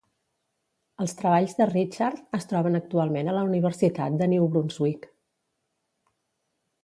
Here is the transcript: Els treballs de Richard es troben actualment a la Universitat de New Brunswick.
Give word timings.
Els 1.03 1.11
treballs 1.17 1.51
de 1.59 1.67
Richard 1.71 2.23
es 2.37 2.49
troben 2.53 2.79
actualment 2.79 3.29
a 3.29 3.35
la 3.39 3.45
Universitat 3.49 4.17
de 4.23 4.29
New 4.33 4.49
Brunswick. 4.55 5.07